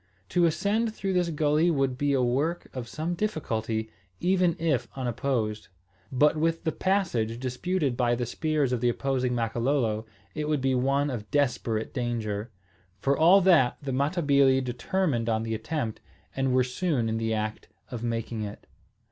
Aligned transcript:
To 0.29 0.45
ascend 0.47 0.95
through 0.95 1.13
this 1.13 1.29
gulley 1.29 1.69
would 1.69 1.95
be 1.95 2.13
a 2.13 2.23
work 2.23 2.67
of 2.75 2.87
some 2.87 3.13
difficulty, 3.13 3.91
even 4.19 4.55
if 4.57 4.87
unopposed. 4.95 5.67
But 6.11 6.35
with 6.35 6.63
the 6.63 6.71
passage 6.71 7.39
disputed 7.39 7.95
by 7.95 8.15
the 8.15 8.25
spears 8.25 8.73
of 8.73 8.81
the 8.81 8.89
opposing 8.89 9.35
Makololo, 9.35 10.07
it 10.33 10.49
would 10.49 10.59
be 10.59 10.73
one 10.73 11.11
of 11.11 11.29
desperate 11.29 11.93
danger. 11.93 12.49
For 12.99 13.15
all 13.15 13.41
that, 13.41 13.77
the 13.79 13.93
Matabili 13.93 14.59
determined 14.63 15.29
on 15.29 15.43
the 15.43 15.53
attempt, 15.53 16.01
and 16.35 16.51
were 16.51 16.63
soon 16.63 17.07
in 17.07 17.19
the 17.19 17.35
act 17.35 17.67
of 17.91 18.03
making 18.03 18.41
it. 18.41 18.65